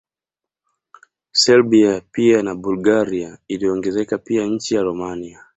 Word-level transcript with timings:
Serbia 1.31 2.01
pia 2.11 2.41
na 2.43 2.55
Bulgaria 2.55 3.37
iliongezeka 3.47 4.17
pia 4.17 4.45
nchi 4.45 4.75
ya 4.75 4.81
Romania 4.81 5.45